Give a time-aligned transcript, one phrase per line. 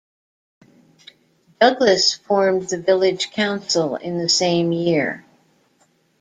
[1.59, 5.23] Douglas formed the Village Council in the same year.